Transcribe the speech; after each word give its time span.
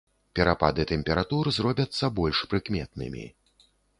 Перапады 0.37 0.85
тэмператур 0.91 1.51
зробяцца 1.57 2.09
больш 2.21 2.41
прыкметнымі. 2.53 3.29